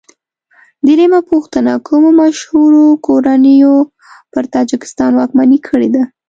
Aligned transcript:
درېمه 0.87 1.21
پوښتنه: 1.31 1.71
کومو 1.87 2.09
مشهورو 2.21 2.85
کورنیو 3.05 3.75
پر 4.31 4.43
تاجکستان 4.55 5.11
واکمني 5.15 5.59
کړې 5.67 5.89
ده؟ 5.95 6.03